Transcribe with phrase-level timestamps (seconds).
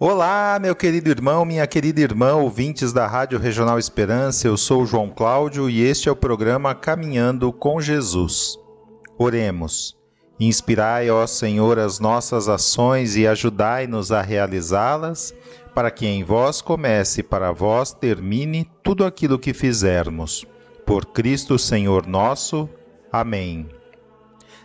[0.00, 5.10] Olá, meu querido irmão, minha querida irmã, ouvintes da Rádio Regional Esperança, eu sou João
[5.10, 8.56] Cláudio e este é o programa Caminhando com Jesus.
[9.18, 9.96] Oremos.
[10.38, 15.34] Inspirai, ó Senhor, as nossas ações e ajudai-nos a realizá-las,
[15.74, 20.46] para que em vós comece e para vós termine tudo aquilo que fizermos.
[20.86, 22.68] Por Cristo Senhor nosso.
[23.10, 23.68] Amém.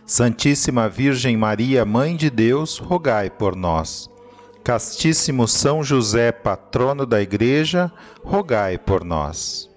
[0.06, 4.13] Santíssima Virgem Maria, Mãe de Deus, rogai por nós.
[4.64, 7.92] Castíssimo São José, patrono da Igreja,
[8.24, 9.70] rogai por nós.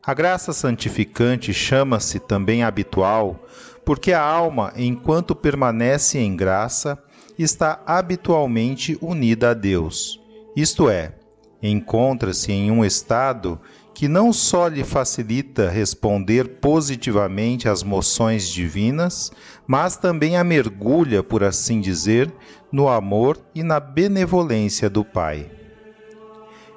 [0.00, 3.44] A graça santificante chama-se também habitual,
[3.84, 6.96] porque a alma, enquanto permanece em graça,
[7.36, 10.20] está habitualmente unida a Deus,
[10.54, 11.16] isto é,
[11.60, 13.60] encontra-se em um estado
[13.94, 19.30] que não só lhe facilita responder positivamente às moções divinas,
[19.66, 22.32] mas também a mergulha, por assim dizer,
[22.70, 25.50] no amor e na benevolência do Pai.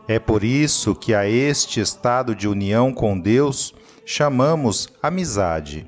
[0.08, 3.73] É por isso que a este estado de união com Deus
[4.05, 5.88] chamamos amizade.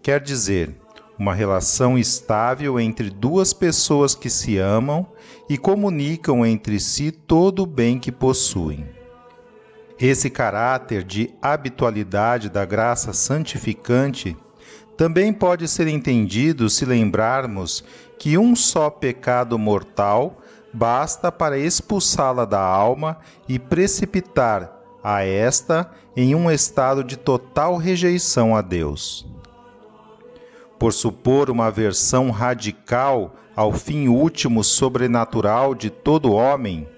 [0.00, 0.74] Quer dizer,
[1.18, 5.06] uma relação estável entre duas pessoas que se amam
[5.50, 8.97] e comunicam entre si todo o bem que possuem.
[10.00, 14.36] Esse caráter de habitualidade da graça santificante
[14.96, 17.84] também pode ser entendido se lembrarmos
[18.18, 20.38] que um só pecado mortal
[20.72, 23.18] basta para expulsá-la da alma
[23.48, 29.26] e precipitar a esta em um estado de total rejeição a Deus.
[30.78, 36.88] Por supor uma versão radical ao fim último sobrenatural de todo homem,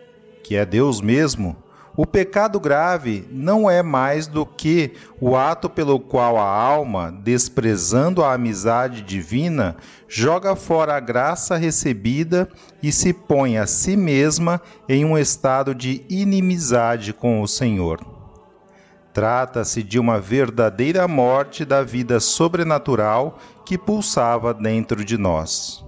[0.42, 1.56] que é Deus mesmo,
[2.00, 8.24] o pecado grave não é mais do que o ato pelo qual a alma, desprezando
[8.24, 9.76] a amizade divina,
[10.08, 12.48] joga fora a graça recebida
[12.82, 18.00] e se põe a si mesma em um estado de inimizade com o Senhor.
[19.12, 25.84] Trata-se de uma verdadeira morte da vida sobrenatural que pulsava dentro de nós.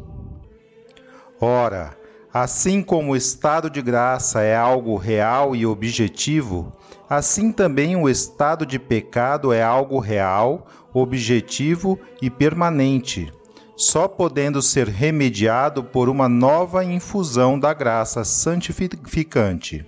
[1.41, 2.02] Ora,
[2.33, 6.73] Assim como o estado de graça é algo real e objetivo,
[7.07, 13.31] assim também o estado de pecado é algo real, objetivo e permanente,
[13.77, 19.85] só podendo ser remediado por uma nova infusão da graça santificante.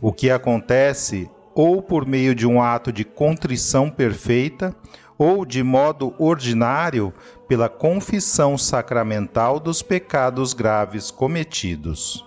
[0.00, 4.74] O que acontece ou por meio de um ato de contrição perfeita,
[5.18, 7.12] ou de modo ordinário
[7.48, 12.24] pela confissão sacramental dos pecados graves cometidos.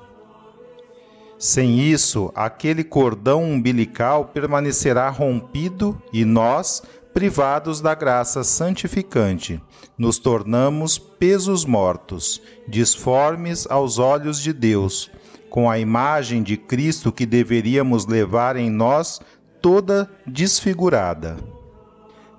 [1.39, 6.81] Sem isso, aquele cordão umbilical permanecerá rompido e nós,
[7.13, 9.61] privados da graça santificante,
[9.97, 15.11] nos tornamos pesos mortos, disformes aos olhos de Deus,
[15.49, 19.22] com a imagem de Cristo que deveríamos levar em nós
[19.61, 21.38] toda desfigurada.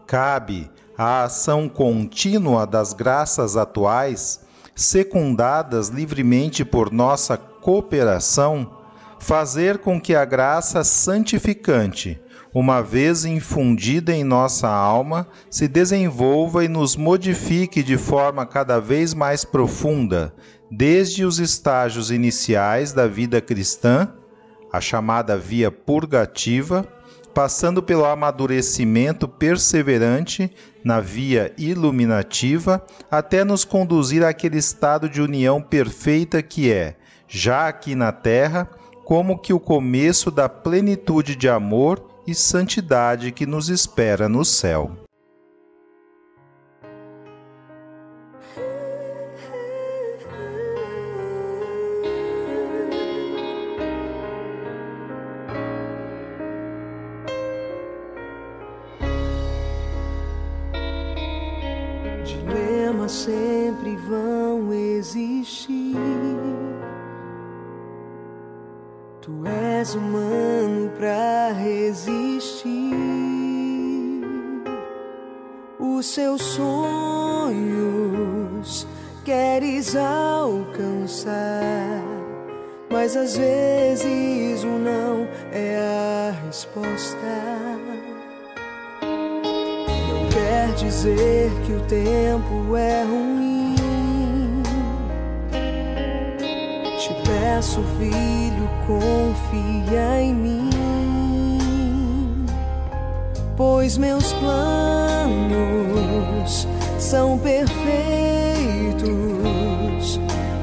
[0.07, 4.41] Cabe a ação contínua das graças atuais,
[4.75, 8.79] secundadas livremente por nossa cooperação,
[9.21, 12.21] fazer com que a graça santificante,
[12.53, 19.15] uma vez infundida em nossa alma, se desenvolva e nos modifique de forma cada vez
[19.15, 20.35] mais profunda,
[20.69, 24.13] desde os estágios iniciais da vida cristã,
[24.73, 26.85] a chamada via purgativa,
[27.39, 30.51] passando pelo amadurecimento perseverante
[30.83, 36.97] na via iluminativa, até nos conduzir àquele estado de união perfeita que é,
[37.29, 38.69] já aqui na terra,
[39.05, 45.08] como que o começo da plenitude de amor e santidade que nos espera no céu.
[69.89, 72.69] És humano para resistir.
[75.79, 77.57] Os seus sonhos
[79.25, 81.33] queres alcançar,
[82.91, 87.17] mas às vezes o não é a resposta.
[89.01, 93.38] Não quer dizer que o tempo é ruim.
[97.29, 100.71] Peço, filho, confia em mim.
[103.57, 105.49] Pois meus planos
[106.99, 107.69] são perfeitos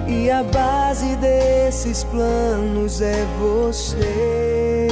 [0.08, 4.88] e a base desses planos é você.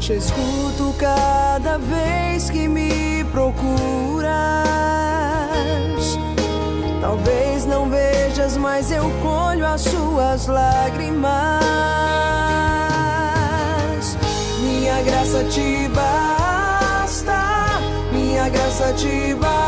[0.00, 4.26] Te escuto cada vez que me procuras.
[7.00, 7.45] Talvez
[8.66, 11.30] mas eu colho as suas lágrimas.
[14.60, 17.38] Minha graça te basta,
[18.12, 19.65] minha graça te basta.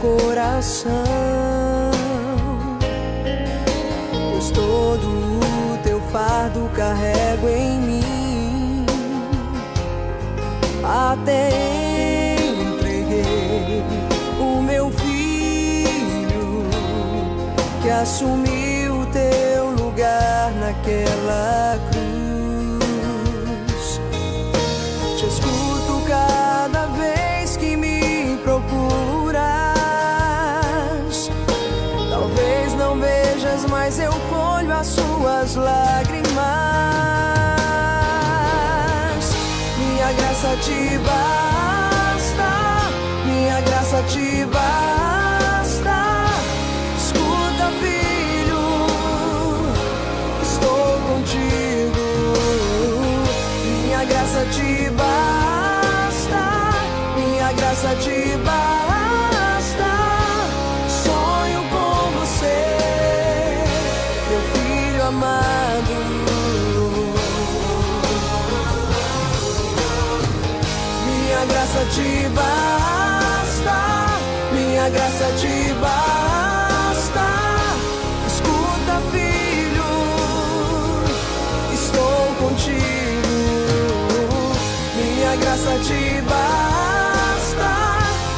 [0.00, 0.90] Coração,
[4.32, 8.86] pois todo o teu fardo carrego em mim.
[10.82, 13.84] Até entreguei
[14.40, 16.64] o meu filho
[17.82, 21.89] que assumiu teu lugar naquela cruz.
[35.60, 36.40] Lágrimas.
[39.78, 42.50] Minha graça te basta,
[43.24, 45.98] minha graça te basta.
[46.98, 48.64] Escuta, filho,
[50.42, 52.06] estou contigo.
[53.64, 56.42] Minha graça te basta,
[57.16, 59.90] minha graça te basta.
[61.04, 61.60] Sonho
[71.70, 73.78] graça te basta,
[74.52, 77.26] minha graça te basta.
[78.26, 79.84] Escuta, filho,
[81.72, 83.34] estou contigo.
[84.96, 87.72] Minha graça te basta,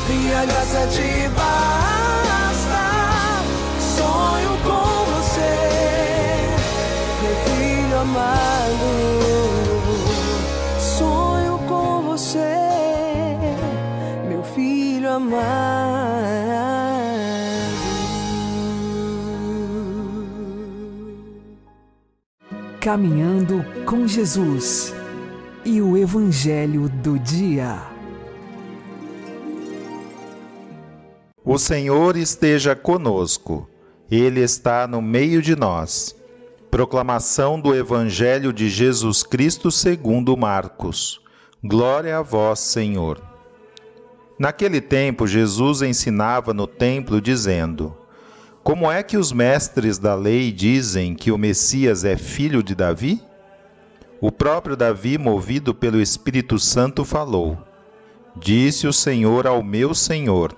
[0.08, 2.84] minha graça te basta.
[3.96, 5.54] Sonho com você,
[7.22, 8.41] meu filho amado.
[15.16, 16.32] Amado.
[22.80, 24.94] Caminhando com Jesus
[25.64, 27.80] e o Evangelho do Dia.
[31.44, 33.68] O Senhor esteja conosco,
[34.10, 36.16] Ele está no meio de nós.
[36.70, 41.20] Proclamação do Evangelho de Jesus Cristo segundo Marcos.
[41.62, 43.31] Glória a vós, Senhor.
[44.42, 47.96] Naquele tempo, Jesus ensinava no templo, dizendo:
[48.60, 53.22] Como é que os mestres da lei dizem que o Messias é filho de Davi?
[54.20, 57.56] O próprio Davi, movido pelo Espírito Santo, falou:
[58.34, 60.52] Disse o Senhor ao meu Senhor: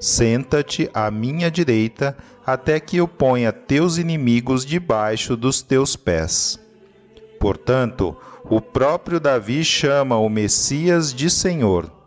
[0.00, 6.58] Senta-te à minha direita, até que eu ponha teus inimigos debaixo dos teus pés.
[7.38, 11.99] Portanto, o próprio Davi chama o Messias de Senhor.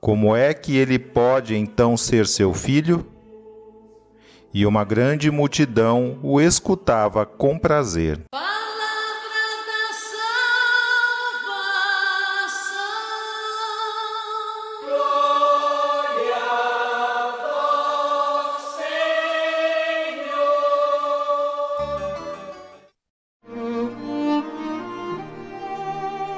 [0.00, 3.04] Como é que ele pode então ser seu filho?
[4.54, 8.20] E uma grande multidão o escutava com prazer.
[8.30, 8.46] Palavra
[9.66, 10.38] da salvação.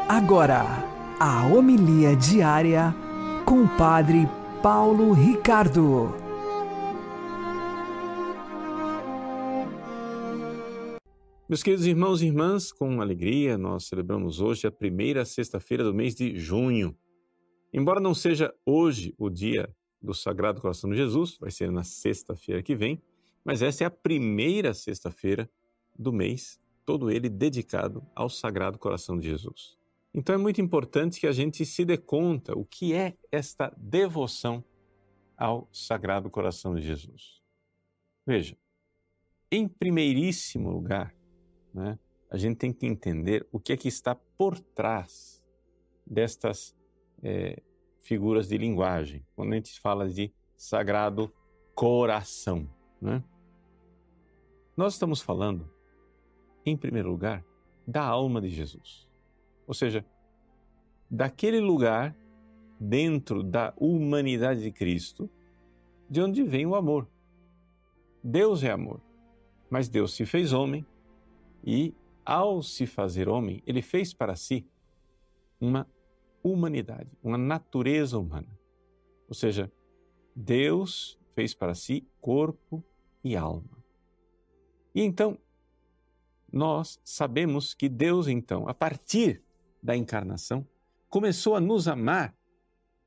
[0.08, 0.64] Agora,
[1.20, 2.94] a homilia diária
[3.50, 4.28] com o Padre
[4.62, 6.14] Paulo Ricardo.
[11.48, 16.14] Meus queridos irmãos e irmãs, com alegria, nós celebramos hoje a primeira sexta-feira do mês
[16.14, 16.96] de junho.
[17.72, 19.68] Embora não seja hoje o dia
[20.00, 23.02] do Sagrado Coração de Jesus, vai ser na sexta-feira que vem,
[23.44, 25.50] mas essa é a primeira sexta-feira
[25.98, 29.79] do mês, todo ele dedicado ao Sagrado Coração de Jesus.
[30.12, 34.64] Então é muito importante que a gente se dê conta o que é esta devoção
[35.36, 37.40] ao Sagrado Coração de Jesus.
[38.26, 38.56] Veja,
[39.50, 41.14] em primeiríssimo lugar,
[41.72, 41.98] né,
[42.30, 45.42] a gente tem que entender o que é que está por trás
[46.06, 46.76] destas
[47.22, 47.62] é,
[47.98, 51.32] figuras de linguagem, quando a gente fala de Sagrado
[51.74, 52.68] Coração.
[53.00, 53.22] Né?
[54.76, 55.72] Nós estamos falando,
[56.64, 57.44] em primeiro lugar,
[57.86, 59.09] da alma de Jesus.
[59.70, 60.04] Ou seja,
[61.08, 62.16] daquele lugar
[62.80, 65.30] dentro da humanidade de Cristo,
[66.10, 67.06] de onde vem o amor.
[68.20, 69.00] Deus é amor,
[69.70, 70.84] mas Deus se fez homem
[71.62, 74.66] e, ao se fazer homem, ele fez para si
[75.60, 75.86] uma
[76.42, 78.58] humanidade, uma natureza humana.
[79.28, 79.70] Ou seja,
[80.34, 82.82] Deus fez para si corpo
[83.22, 83.84] e alma.
[84.92, 85.38] E então,
[86.52, 89.44] nós sabemos que Deus, então, a partir
[89.82, 90.66] da encarnação,
[91.08, 92.34] começou a nos amar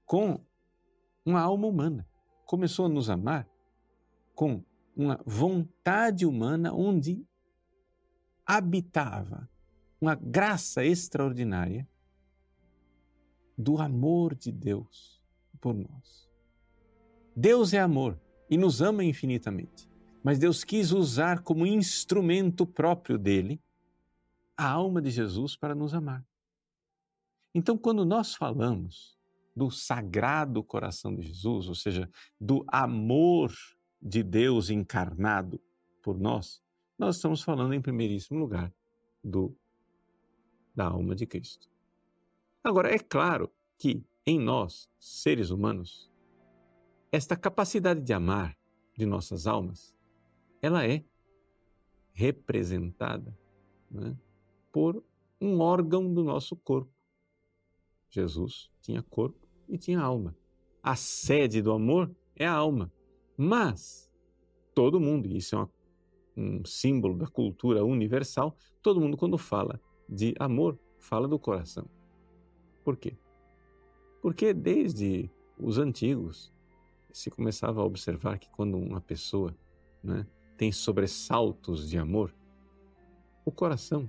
[0.06, 0.40] com
[1.26, 2.08] uma alma humana.
[2.46, 3.48] Começou a nos amar
[4.36, 4.64] com
[4.96, 7.26] uma vontade humana onde
[8.46, 9.50] habitava
[10.00, 11.88] uma graça extraordinária
[13.58, 15.24] do amor de Deus
[15.62, 16.30] por nós.
[17.36, 19.90] Deus é amor e nos ama infinitamente,
[20.24, 23.62] mas Deus quis usar como instrumento próprio dele
[24.58, 26.24] a alma de Jesus para nos amar.
[27.54, 29.18] Então, quando nós falamos
[29.56, 33.54] do sagrado coração de Jesus, ou seja, do amor
[34.02, 35.62] de Deus encarnado
[36.02, 36.62] por nós,
[36.98, 38.74] nós estamos falando em primeiríssimo lugar
[39.24, 39.56] do
[40.76, 41.70] da alma de Cristo.
[42.64, 46.12] Agora, é claro que em nós, seres humanos,
[47.12, 48.58] esta capacidade de amar
[48.98, 49.96] de nossas almas,
[50.62, 51.04] ela é
[52.14, 53.38] representada
[53.90, 54.18] né,
[54.72, 55.04] por
[55.42, 56.93] um órgão do nosso corpo.
[58.14, 60.36] Jesus tinha corpo e tinha alma.
[60.84, 62.92] A sede do amor é a alma.
[63.36, 64.12] Mas
[64.76, 65.70] todo mundo, e isso é uma,
[66.38, 71.90] um símbolo da cultura universal, todo mundo, quando fala de amor, fala do coração.
[72.84, 73.18] Por quê?
[74.22, 76.54] Porque desde os antigos
[77.12, 79.56] se começava a observar que quando uma pessoa
[80.04, 82.34] né, tem sobressaltos de amor,
[83.44, 84.08] o coração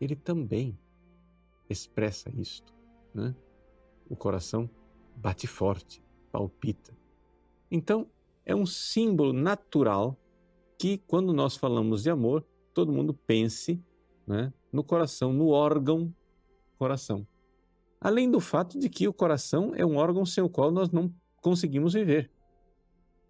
[0.00, 0.78] ele também
[1.68, 2.73] expressa isto.
[3.14, 3.34] Né?
[4.08, 4.68] O coração
[5.16, 6.02] bate forte,
[6.32, 6.96] palpita.
[7.70, 8.10] Então,
[8.44, 10.18] é um símbolo natural
[10.78, 12.44] que, quando nós falamos de amor,
[12.74, 13.82] todo mundo pense
[14.26, 16.14] né, no coração, no órgão
[16.76, 17.26] coração.
[18.00, 21.12] Além do fato de que o coração é um órgão sem o qual nós não
[21.40, 22.30] conseguimos viver.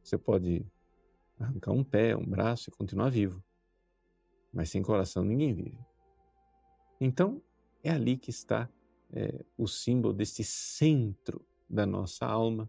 [0.02, 0.66] Você pode
[1.38, 3.42] arrancar um pé, um braço e continuar vivo,
[4.52, 5.78] mas sem coração ninguém vive.
[7.00, 7.40] Então,
[7.82, 8.68] é ali que está
[9.14, 11.40] é, o símbolo deste centro
[11.70, 12.68] da nossa alma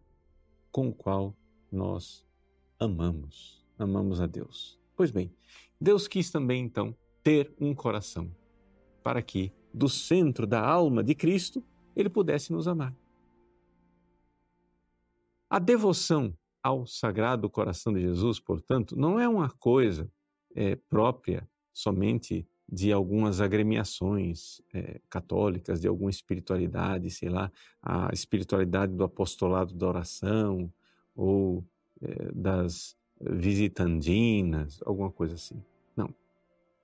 [0.72, 1.36] com o qual
[1.72, 2.26] nós
[2.80, 4.80] amamos, amamos a Deus.
[4.96, 5.34] Pois bem,
[5.82, 8.34] Deus quis também então ter um coração
[9.04, 11.64] para que do centro da alma de Cristo
[11.96, 12.96] ele pudesse nos amar.
[15.50, 20.12] A devoção ao Sagrado Coração de Jesus, portanto, não é uma coisa
[20.56, 28.94] é, própria somente de algumas agremiações é, católicas, de alguma espiritualidade, sei lá, a espiritualidade
[28.94, 30.72] do apostolado da oração
[31.16, 31.64] ou
[32.02, 35.64] é, das visitandinas, alguma coisa assim.
[35.96, 36.14] Não.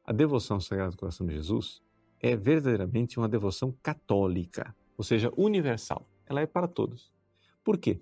[0.06, 1.82] A devoção ao Sagrado Coração de Jesus
[2.20, 6.08] é verdadeiramente uma devoção católica ou seja, universal.
[6.28, 7.12] Ela é para todos.
[7.64, 8.00] Por quê?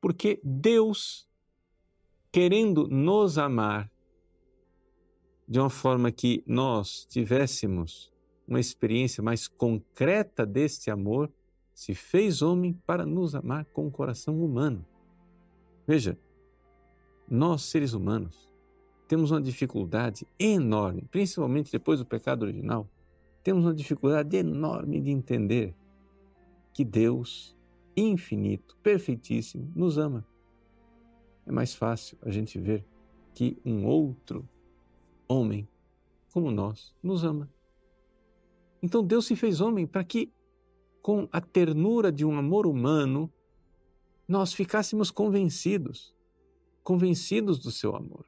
[0.00, 1.28] Porque Deus,
[2.32, 3.92] querendo nos amar
[5.48, 8.12] de uma forma que nós tivéssemos
[8.46, 11.30] uma experiência mais concreta deste amor,
[11.74, 14.84] se fez homem para nos amar com o coração humano.
[15.86, 16.18] Veja,
[17.28, 18.52] nós seres humanos
[19.06, 22.86] temos uma dificuldade enorme, principalmente depois do pecado original,
[23.42, 25.74] temos uma dificuldade enorme de entender
[26.74, 27.56] que Deus,
[27.96, 30.26] infinito, perfeitíssimo, nos ama.
[31.46, 32.84] É mais fácil a gente ver
[33.32, 34.46] que um outro
[35.28, 35.68] homem
[36.32, 37.52] como nós nos ama.
[38.82, 40.32] Então Deus se fez homem para que,
[41.02, 43.32] com a ternura de um amor humano,
[44.26, 46.14] nós ficássemos convencidos,
[46.82, 48.26] convencidos do seu amor.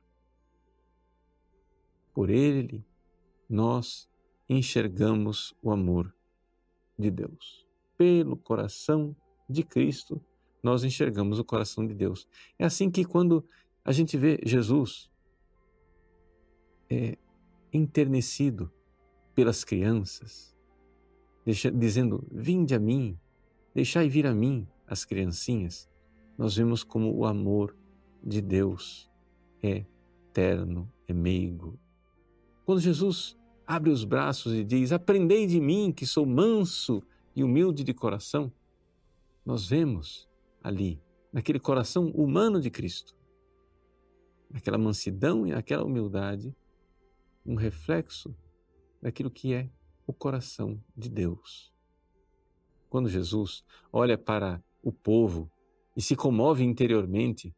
[2.12, 2.85] Por ele,
[3.49, 4.09] nós
[4.49, 6.14] enxergamos o amor
[6.99, 7.66] de Deus
[7.97, 9.14] pelo coração
[9.49, 10.25] de Cristo,
[10.62, 12.26] nós enxergamos o coração de Deus.
[12.59, 13.45] É assim que quando
[13.85, 15.10] a gente vê Jesus
[16.90, 17.16] é,
[17.73, 18.70] enternecido
[19.35, 20.54] pelas crianças,
[21.44, 23.18] deixa, dizendo: Vinde a mim,
[23.75, 25.88] deixai vir a mim as criancinhas,
[26.37, 27.76] nós vemos como o amor
[28.23, 29.11] de Deus
[29.62, 29.85] é
[30.32, 31.78] terno, é meigo.
[32.64, 37.02] Quando Jesus abre os braços e diz: Aprendei de mim, que sou manso
[37.35, 38.52] e humilde de coração,
[39.44, 40.28] nós vemos
[40.62, 41.00] ali,
[41.32, 43.16] naquele coração humano de Cristo,
[44.50, 46.54] naquela mansidão e naquela humildade,
[47.44, 48.35] um reflexo
[49.00, 49.70] daquilo que é
[50.06, 51.73] o coração de Deus.
[52.88, 55.50] Quando Jesus olha para o povo
[55.97, 57.54] e se comove interiormente,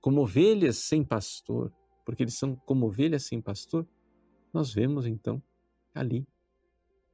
[0.00, 1.72] como ovelhas sem pastor,
[2.04, 3.86] porque eles são como ovelhas sem pastor,
[4.52, 5.42] nós vemos então
[5.94, 6.26] ali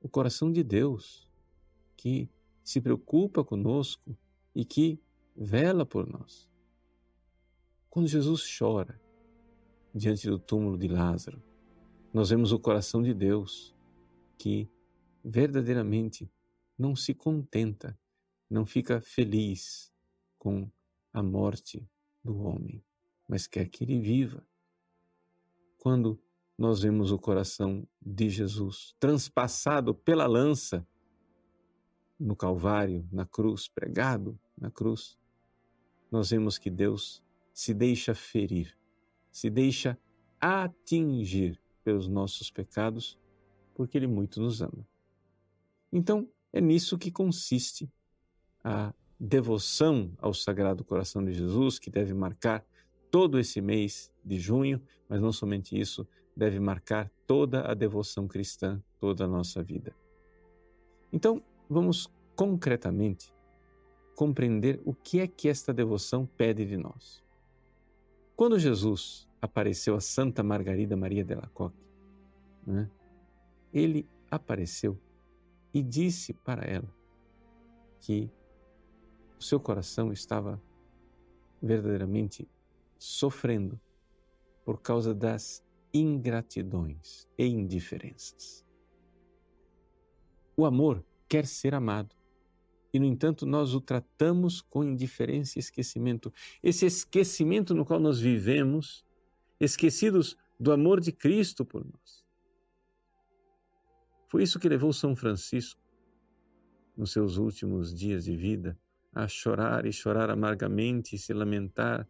[0.00, 1.28] o coração de Deus
[1.96, 2.30] que
[2.62, 4.16] se preocupa conosco
[4.54, 5.00] e que
[5.34, 6.48] vela por nós.
[7.90, 9.00] Quando Jesus chora
[9.94, 11.42] diante do túmulo de Lázaro,
[12.16, 13.76] nós vemos o coração de Deus
[14.38, 14.66] que
[15.22, 16.26] verdadeiramente
[16.78, 17.94] não se contenta,
[18.48, 19.92] não fica feliz
[20.38, 20.66] com
[21.12, 21.86] a morte
[22.24, 22.82] do homem,
[23.28, 24.42] mas quer que ele viva.
[25.76, 26.18] Quando
[26.56, 30.88] nós vemos o coração de Jesus transpassado pela lança
[32.18, 35.18] no Calvário, na cruz, pregado na cruz,
[36.10, 38.74] nós vemos que Deus se deixa ferir,
[39.30, 39.98] se deixa
[40.40, 43.16] atingir pelos nossos pecados,
[43.72, 44.84] porque Ele muito nos ama.
[45.92, 47.88] Então, é nisso que consiste
[48.64, 52.66] a devoção ao Sagrado Coração de Jesus, que deve marcar
[53.08, 56.04] todo esse mês de junho, mas não somente isso,
[56.36, 59.94] deve marcar toda a devoção cristã, toda a nossa vida.
[61.12, 61.40] Então,
[61.70, 63.32] vamos concretamente
[64.16, 67.22] compreender o que é que esta devoção pede de nós.
[68.34, 71.84] Quando Jesus apareceu a Santa Margarida Maria de Alacoque,
[72.66, 72.90] né,
[73.72, 74.98] ele apareceu
[75.72, 76.92] e disse para ela
[78.00, 78.30] que
[79.38, 80.60] o seu coração estava
[81.62, 82.48] verdadeiramente
[82.98, 83.80] sofrendo
[84.64, 88.64] por causa das ingratidões e indiferenças.
[90.56, 92.14] O amor quer ser amado
[92.92, 96.32] e, no entanto, nós o tratamos com indiferença e esquecimento.
[96.62, 99.05] Esse esquecimento no qual nós vivemos,
[99.60, 102.24] esquecidos do amor de Cristo por nós.
[104.28, 105.80] Foi isso que levou São Francisco,
[106.96, 108.78] nos seus últimos dias de vida,
[109.12, 112.08] a chorar e chorar amargamente e se lamentar,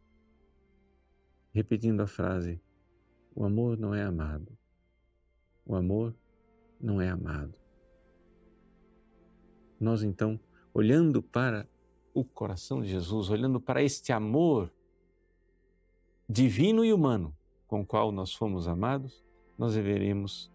[1.53, 2.61] repetindo a frase:
[3.35, 4.57] O amor não é amado.
[5.65, 6.17] O amor
[6.81, 7.59] não é amado.
[9.79, 10.41] Nós então
[10.73, 11.69] olhando para
[12.15, 14.73] o coração de Jesus, olhando para este amor
[16.29, 17.36] divino e humano
[17.67, 19.25] com o qual nós fomos amados,
[19.59, 20.51] nós deveremos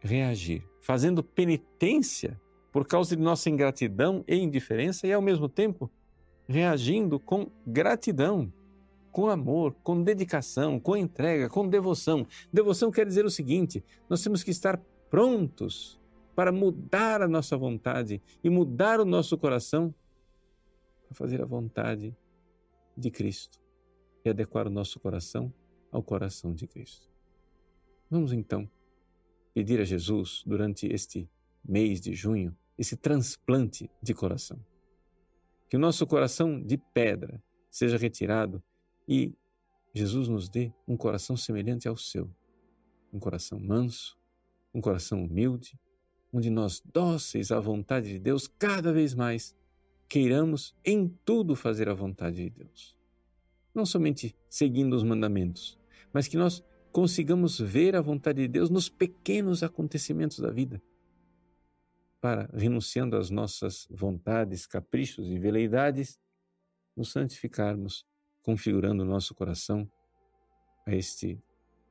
[0.00, 2.40] reagir, fazendo penitência
[2.72, 5.90] por causa de nossa ingratidão e indiferença e, ao mesmo tempo,
[6.46, 8.52] reagindo com gratidão,
[9.10, 12.26] com amor, com dedicação, com entrega, com devoção.
[12.52, 14.78] Devoção quer dizer o seguinte: nós temos que estar
[15.10, 16.00] prontos
[16.34, 19.94] para mudar a nossa vontade e mudar o nosso coração
[21.06, 22.14] para fazer a vontade
[22.96, 23.58] de Cristo
[24.24, 25.52] e adequar o nosso coração
[25.90, 27.08] ao coração de Cristo.
[28.10, 28.70] Vamos então
[29.54, 31.28] pedir a Jesus durante este
[31.64, 34.58] mês de junho esse transplante de coração.
[35.68, 38.62] Que o nosso coração de pedra seja retirado
[39.08, 39.34] e
[39.94, 42.30] Jesus nos dê um coração semelhante ao seu,
[43.12, 44.18] um coração manso,
[44.74, 45.78] um coração humilde,
[46.32, 49.56] onde nós, dóceis à vontade de Deus, cada vez mais
[50.08, 52.95] queiramos em tudo fazer a vontade de Deus.
[53.76, 55.78] Não somente seguindo os mandamentos,
[56.10, 60.82] mas que nós consigamos ver a vontade de Deus nos pequenos acontecimentos da vida,
[62.18, 66.18] para, renunciando às nossas vontades, caprichos e veleidades,
[66.96, 68.06] nos santificarmos,
[68.42, 69.86] configurando o nosso coração
[70.86, 71.38] a este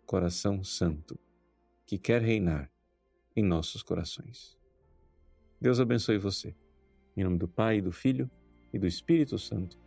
[0.07, 1.19] coração santo
[1.85, 2.71] que quer reinar
[3.35, 4.57] em nossos corações.
[5.61, 6.55] Deus abençoe você.
[7.15, 8.29] Em nome do Pai, do Filho
[8.73, 9.79] e do Espírito Santo.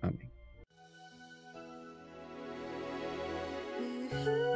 [0.00, 0.31] Amém.
[4.12, 4.51] Deus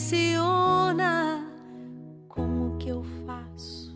[0.00, 1.46] se impressiona
[2.28, 3.94] com o que eu faço.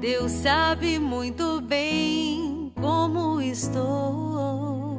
[0.00, 4.98] Deus sabe muito bem como estou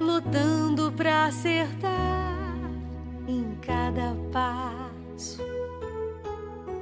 [0.00, 2.48] lutando pra acertar
[3.28, 5.42] em cada passo.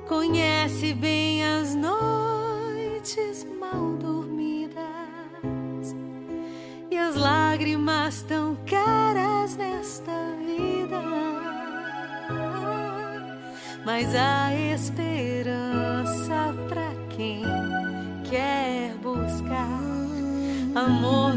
[0.07, 4.77] Conhece bem as noites mal dormidas
[6.91, 10.28] e as lágrimas tão caras nesta
[13.89, 17.43] Mas há esperança pra quem
[18.29, 19.81] quer buscar
[20.75, 21.28] amor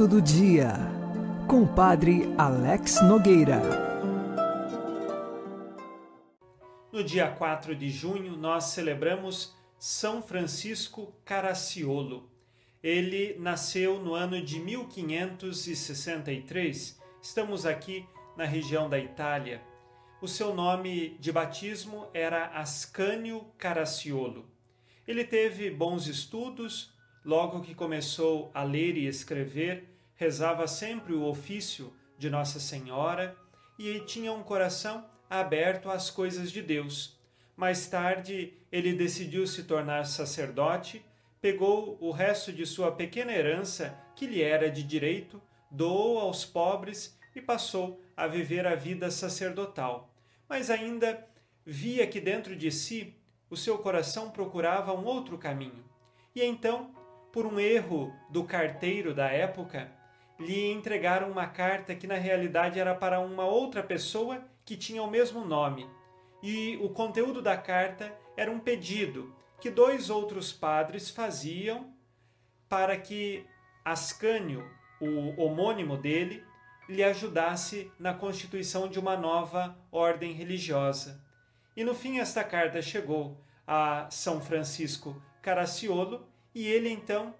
[0.00, 0.72] Santo do Dia,
[1.46, 3.60] com o Padre Alex Nogueira.
[6.90, 12.30] No dia 4 de junho, nós celebramos São Francisco Caracciolo.
[12.82, 16.98] Ele nasceu no ano de 1563.
[17.20, 18.08] Estamos aqui
[18.38, 19.60] na região da Itália.
[20.22, 24.46] O seu nome de batismo era Ascânio Caracciolo.
[25.06, 31.92] Ele teve bons estudos, logo que começou a ler e escrever, rezava sempre o ofício
[32.18, 33.36] de Nossa Senhora
[33.78, 37.18] e tinha um coração aberto às coisas de Deus.
[37.56, 41.04] Mais tarde, ele decidiu se tornar sacerdote,
[41.40, 47.18] pegou o resto de sua pequena herança, que lhe era de direito, doou aos pobres
[47.34, 50.12] e passou a viver a vida sacerdotal.
[50.48, 51.26] Mas ainda
[51.64, 53.14] via que dentro de si
[53.48, 55.84] o seu coração procurava um outro caminho.
[56.34, 56.94] E então,
[57.32, 59.90] por um erro do carteiro da época,
[60.38, 65.10] lhe entregaram uma carta que na realidade era para uma outra pessoa que tinha o
[65.10, 65.88] mesmo nome.
[66.42, 71.92] E o conteúdo da carta era um pedido que dois outros padres faziam
[72.68, 73.44] para que
[73.84, 74.64] Ascânio,
[75.00, 76.42] o homônimo dele,
[76.88, 81.22] lhe ajudasse na constituição de uma nova ordem religiosa.
[81.76, 87.34] E no fim esta carta chegou a São Francisco Caracciolo e ele então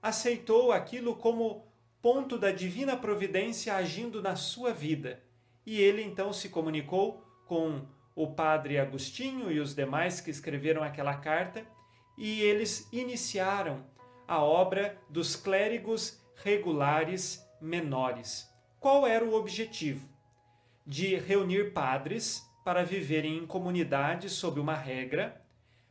[0.00, 1.66] aceitou aquilo como
[2.00, 5.22] ponto da divina providência agindo na sua vida.
[5.64, 11.14] E ele então se comunicou com o padre Agostinho e os demais que escreveram aquela
[11.14, 11.64] carta,
[12.18, 13.84] e eles iniciaram
[14.26, 18.48] a obra dos clérigos regulares menores.
[18.78, 20.08] Qual era o objetivo?
[20.84, 25.40] De reunir padres para viverem em comunidade sob uma regra,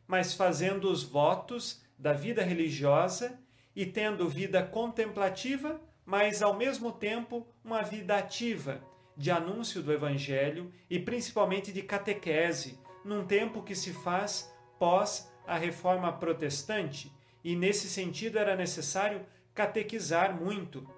[0.07, 3.39] mas fazendo os votos da vida religiosa
[3.75, 8.81] e tendo vida contemplativa, mas ao mesmo tempo uma vida ativa
[9.15, 15.57] de anúncio do Evangelho e principalmente de catequese, num tempo que se faz pós a
[15.57, 20.89] reforma protestante, e nesse sentido era necessário catequizar muito,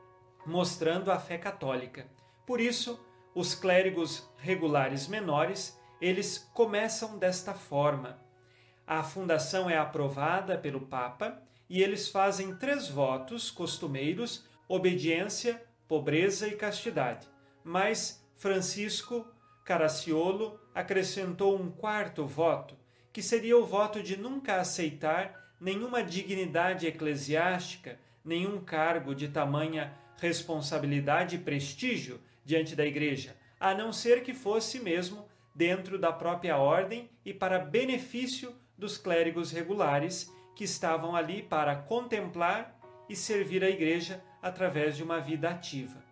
[0.45, 2.07] mostrando a fé católica.
[2.45, 2.97] Por isso,
[3.35, 8.22] os clérigos regulares menores, eles começam desta forma.
[8.85, 16.55] A fundação é aprovada pelo Papa e eles fazem três votos costumeiros: obediência, pobreza e
[16.55, 17.27] castidade.
[17.63, 19.25] Mas Francisco
[19.63, 22.75] Caracciolo acrescentou um quarto voto,
[23.13, 31.37] que seria o voto de nunca aceitar nenhuma dignidade eclesiástica, nenhum cargo de tamanha responsabilidade
[31.37, 37.09] e prestígio diante da igreja, a não ser que fosse mesmo dentro da própria ordem
[37.23, 44.23] e para benefício dos clérigos regulares que estavam ali para contemplar e servir a igreja
[44.41, 46.03] através de uma vida ativa.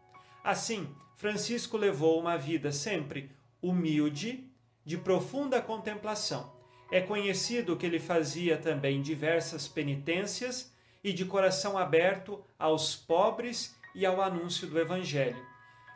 [0.43, 4.49] Assim, Francisco levou uma vida sempre humilde,
[4.83, 6.51] de profunda contemplação.
[6.91, 14.05] É conhecido que ele fazia também diversas penitências e de coração aberto aos pobres e
[14.05, 15.45] ao anúncio do Evangelho.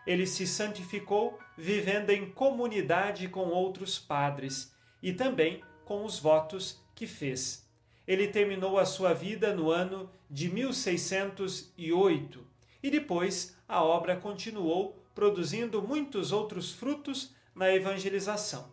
[0.05, 7.07] Ele se santificou vivendo em comunidade com outros padres e também com os votos que
[7.07, 7.65] fez.
[8.07, 12.45] Ele terminou a sua vida no ano de 1608
[12.83, 18.69] e depois a obra continuou produzindo muitos outros frutos na evangelização.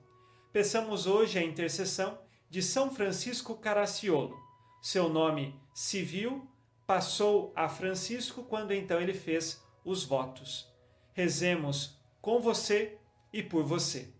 [0.52, 2.18] Peçamos hoje a intercessão
[2.50, 4.38] de São Francisco Caracciolo.
[4.82, 6.46] Seu nome civil
[6.86, 10.68] passou a Francisco quando então ele fez os votos.
[11.14, 12.98] Rezemos com você
[13.32, 14.12] e por você.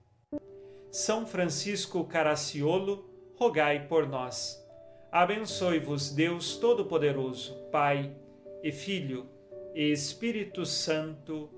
[0.92, 4.62] São Francisco Caracciolo, rogai por nós.
[5.11, 8.14] Abençoe-vos Deus Todo-Poderoso, Pai
[8.62, 9.26] e Filho
[9.74, 11.48] e Espírito Santo.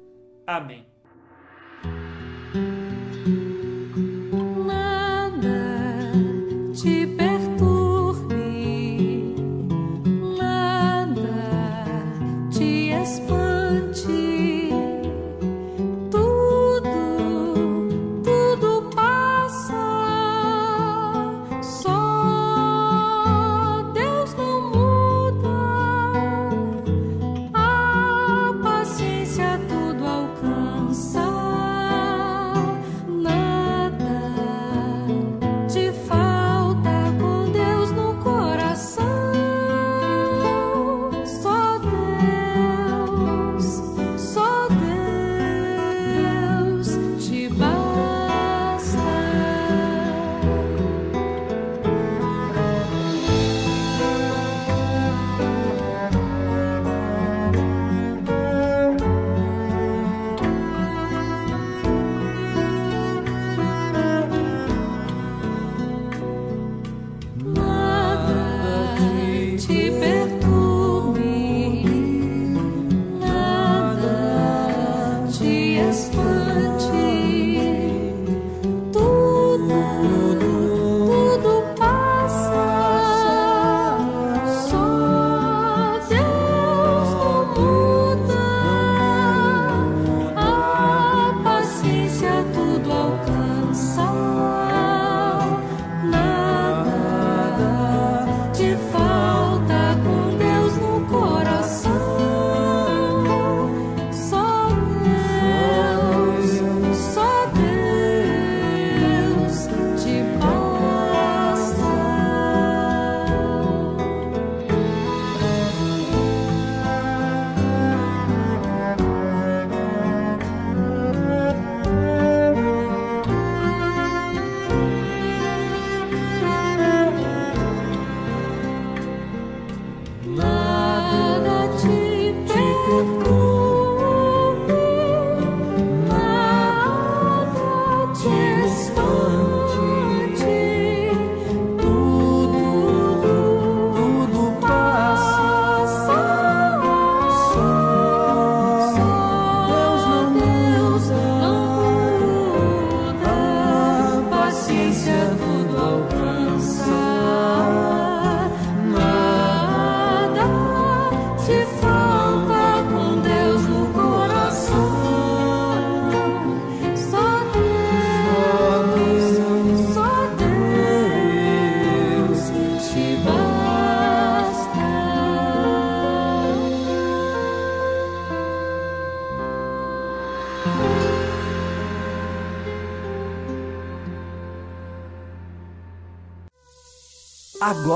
[0.47, 0.87] Amém.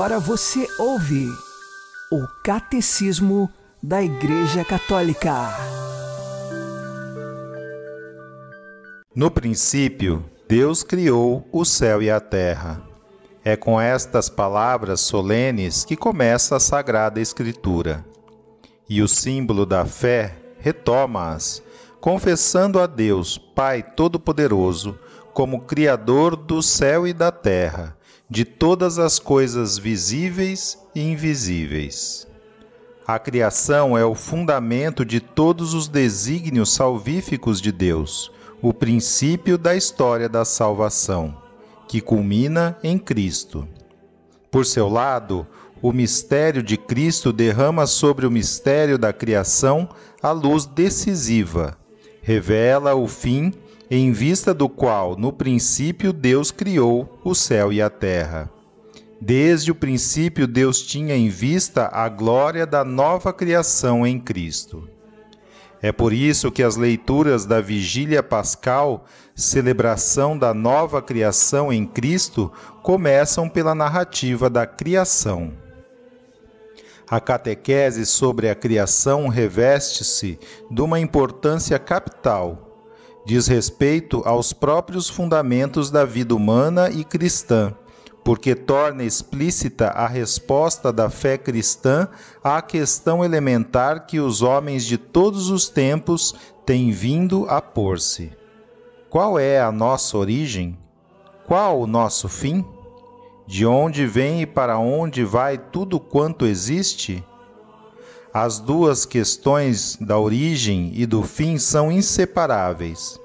[0.09, 1.27] Agora você ouve
[2.11, 3.47] o Catecismo
[3.81, 5.55] da Igreja Católica.
[9.15, 12.81] No princípio, Deus criou o céu e a terra.
[13.45, 18.03] É com estas palavras solenes que começa a Sagrada Escritura.
[18.89, 21.61] E o símbolo da fé retoma-as,
[22.01, 24.97] confessando a Deus, Pai Todo-Poderoso,
[25.35, 27.95] como Criador do céu e da terra,
[28.29, 32.27] de todas as coisas visíveis e invisíveis.
[33.07, 39.75] A criação é o fundamento de todos os desígnios salvíficos de Deus, o princípio da
[39.75, 41.35] história da salvação,
[41.87, 43.67] que culmina em Cristo.
[44.51, 45.47] Por seu lado,
[45.81, 49.89] o mistério de Cristo derrama sobre o mistério da criação
[50.21, 51.77] a luz decisiva,
[52.21, 53.53] revela o fim
[53.91, 58.49] em vista do qual no princípio Deus criou o céu e a terra.
[59.19, 64.87] Desde o princípio, Deus tinha em vista a glória da nova criação em Cristo.
[65.81, 72.51] É por isso que as leituras da Vigília Pascal, celebração da nova criação em Cristo,
[72.83, 75.51] começam pela narrativa da criação.
[77.09, 80.37] A catequese sobre a criação reveste-se
[80.69, 82.68] de uma importância capital
[83.29, 87.71] diz respeito aos próprios fundamentos da vida humana e cristã,
[88.23, 92.07] porque torna explícita a resposta da fé cristã
[92.43, 96.33] à questão elementar que os homens de todos os tempos
[96.65, 98.31] têm vindo a pôr-se.
[99.11, 100.75] Qual é a nossa origem?
[101.45, 102.65] Qual o nosso fim?
[103.45, 107.23] De onde vem e para onde vai tudo quanto existe?
[108.33, 113.19] As duas questões da origem e do fim são inseparáveis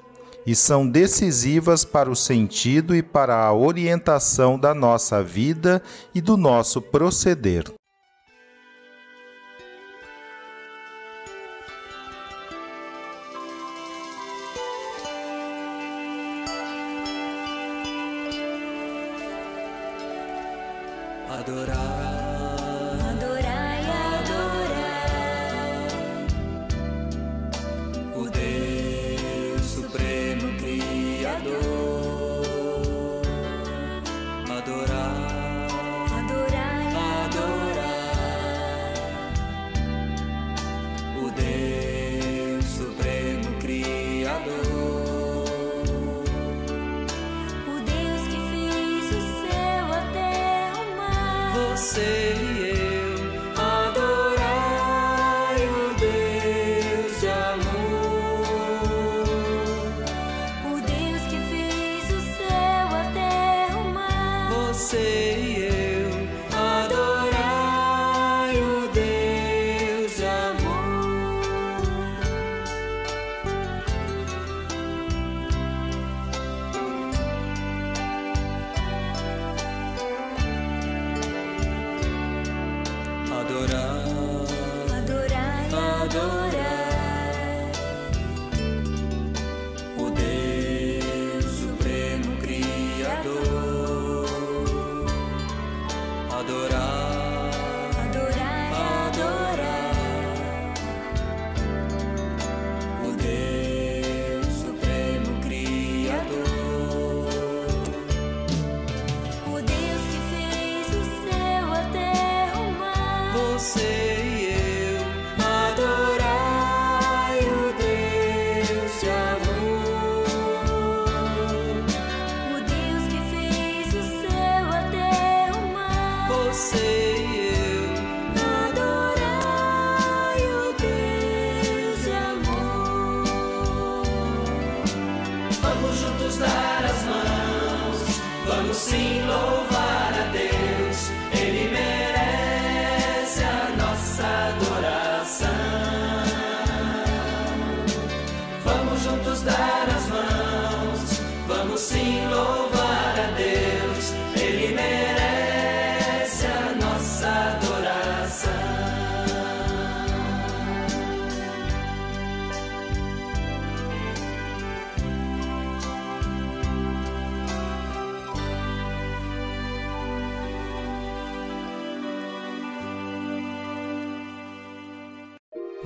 [0.47, 5.83] e são decisivas para o sentido e para a orientação da nossa vida
[6.14, 7.71] e do nosso proceder.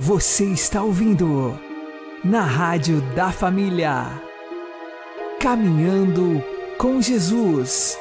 [0.09, 1.55] Você está ouvindo
[2.23, 4.19] na Rádio da Família.
[5.39, 6.43] Caminhando
[6.79, 7.95] com Jesus.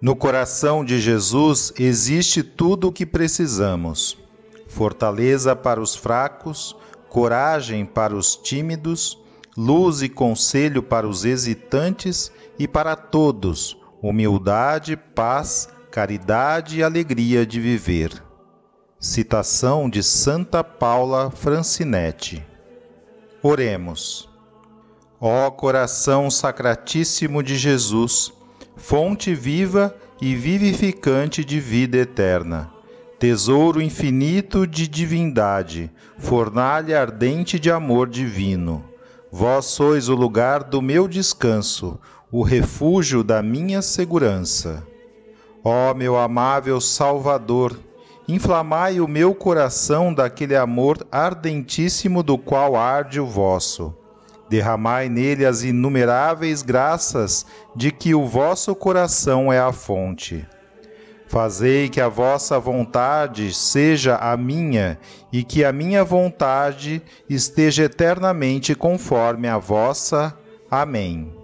[0.00, 4.16] No coração de Jesus existe tudo o que precisamos:
[4.68, 6.76] fortaleza para os fracos,
[7.08, 9.18] coragem para os tímidos,
[9.56, 17.58] luz e conselho para os hesitantes e para todos, humildade, paz, caridade e alegria de
[17.58, 18.29] viver.
[19.02, 22.46] Citação de Santa Paula Francinetti.
[23.42, 24.28] Oremos.
[25.18, 28.30] Ó coração sacratíssimo de Jesus,
[28.76, 32.70] fonte viva e vivificante de vida eterna,
[33.18, 38.84] tesouro infinito de divindade, fornalha ardente de amor divino.
[39.32, 41.98] Vós sois o lugar do meu descanso,
[42.30, 44.86] o refúgio da minha segurança.
[45.64, 47.78] Ó meu amável Salvador,
[48.32, 53.94] inflamai o meu coração daquele amor ardentíssimo do qual arde o vosso.
[54.48, 60.46] Derramai nele as inumeráveis graças de que o vosso coração é a fonte.
[61.28, 64.98] Fazei que a vossa vontade seja a minha
[65.32, 70.36] e que a minha vontade esteja eternamente conforme a vossa.
[70.68, 71.39] Amém.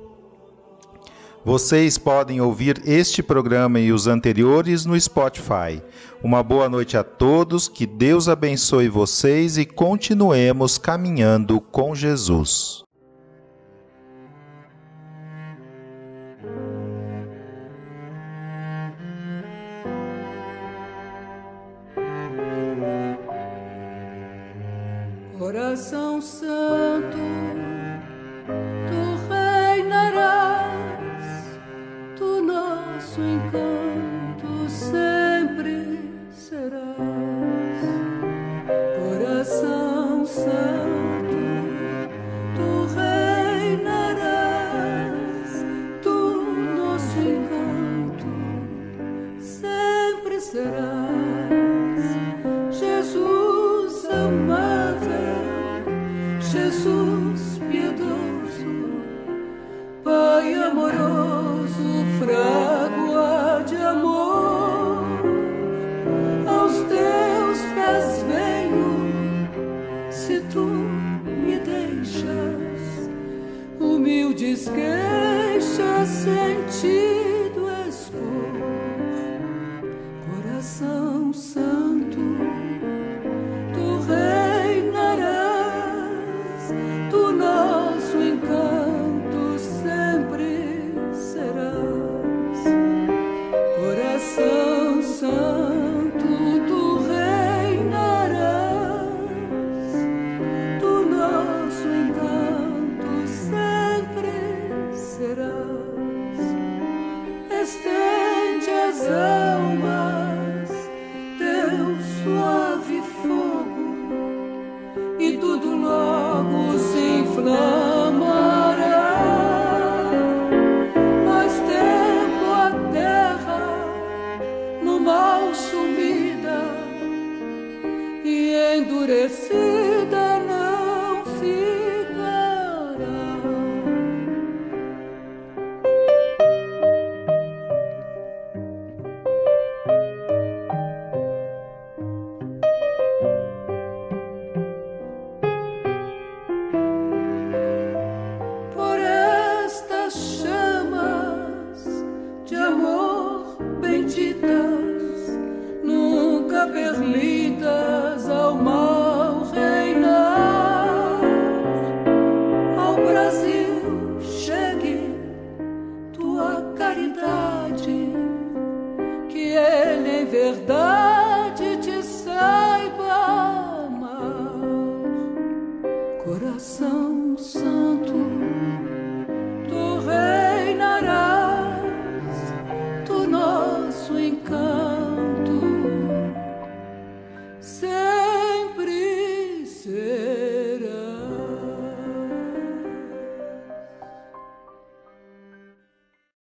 [1.47, 5.80] Vocês podem ouvir este programa e os anteriores no Spotify.
[6.20, 12.86] Uma boa noite a todos, que Deus abençoe vocês e continuemos caminhando com Jesus.